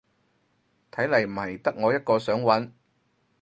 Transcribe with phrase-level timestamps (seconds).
[0.91, 2.71] 睇嚟唔係得我一個想搵